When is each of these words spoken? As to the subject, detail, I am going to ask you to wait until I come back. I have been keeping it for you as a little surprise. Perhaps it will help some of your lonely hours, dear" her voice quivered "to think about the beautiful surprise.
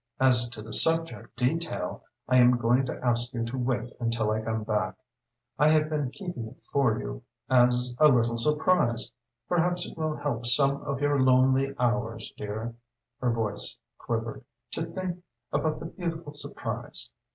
As 0.19 0.49
to 0.49 0.63
the 0.63 0.73
subject, 0.73 1.35
detail, 1.35 2.03
I 2.27 2.37
am 2.37 2.57
going 2.57 2.87
to 2.87 2.99
ask 3.05 3.31
you 3.35 3.45
to 3.45 3.55
wait 3.55 3.95
until 3.99 4.31
I 4.31 4.41
come 4.41 4.63
back. 4.63 4.95
I 5.59 5.67
have 5.67 5.89
been 5.91 6.09
keeping 6.09 6.47
it 6.47 6.65
for 6.65 6.97
you 6.99 7.21
as 7.51 7.93
a 7.99 8.07
little 8.07 8.39
surprise. 8.39 9.13
Perhaps 9.47 9.85
it 9.85 9.95
will 9.95 10.15
help 10.15 10.47
some 10.47 10.81
of 10.81 11.01
your 11.01 11.21
lonely 11.21 11.75
hours, 11.77 12.33
dear" 12.35 12.73
her 13.19 13.29
voice 13.31 13.77
quivered 13.99 14.43
"to 14.71 14.85
think 14.85 15.21
about 15.53 15.79
the 15.79 15.85
beautiful 15.85 16.33
surprise. 16.33 17.11